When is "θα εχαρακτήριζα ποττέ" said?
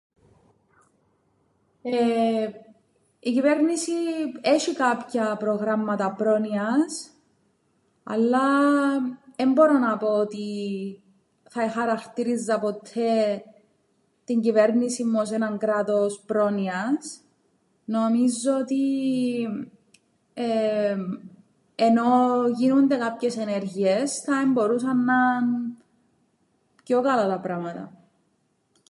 11.49-13.43